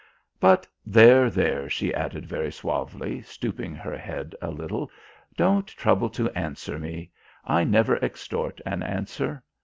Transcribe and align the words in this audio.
"But 0.39 0.65
there, 0.83 1.29
there," 1.29 1.69
she 1.69 1.93
added 1.93 2.25
very 2.25 2.51
suavely, 2.51 3.21
stooping 3.21 3.75
her 3.75 3.95
head 3.95 4.33
a 4.41 4.49
little, 4.49 4.89
"don't 5.37 5.67
trouble 5.67 6.09
to 6.09 6.27
answer 6.31 6.79
me. 6.79 7.11
I 7.45 7.63
never 7.65 7.97
extort 8.03 8.59
an 8.65 8.81
answer. 8.81 9.43